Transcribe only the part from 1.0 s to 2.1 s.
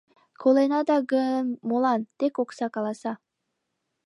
гын, молан—